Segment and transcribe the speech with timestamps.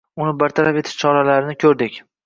[0.23, 2.07] Uni bartaraf etish choralarini koʻrdik